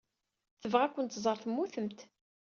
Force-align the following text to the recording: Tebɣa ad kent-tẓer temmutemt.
Tebɣa 0.61 0.83
ad 0.85 0.91
kent-tẓer 0.93 1.37
temmutemt. 1.39 1.99